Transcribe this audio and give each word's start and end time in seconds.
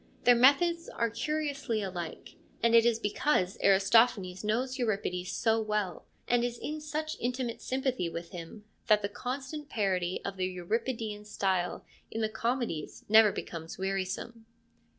Their 0.23 0.33
methods 0.33 0.89
are 0.89 1.11
curiously 1.11 1.83
alike, 1.83 2.33
and 2.63 2.73
it 2.73 2.87
is 2.87 2.97
because 2.97 3.59
Aristophanes 3.63 4.43
knows 4.43 4.79
Euripides 4.79 5.31
so 5.31 5.61
well, 5.61 6.05
and 6.27 6.43
is 6.43 6.57
in 6.57 6.81
such 6.81 7.15
intimate 7.19 7.61
sympathy 7.61 8.09
with 8.09 8.31
him, 8.31 8.63
that 8.87 9.03
the 9.03 9.09
constant 9.09 9.69
parody 9.69 10.19
of 10.25 10.37
the 10.37 10.47
Euripidean 10.47 11.23
style 11.23 11.85
in 12.09 12.21
the 12.21 12.29
comedies 12.29 13.05
never 13.09 13.31
becomes 13.31 13.77
wearisome. 13.77 14.47